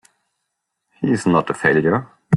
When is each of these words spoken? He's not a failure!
He's 0.99 1.27
not 1.27 1.51
a 1.51 1.53
failure! 1.53 2.09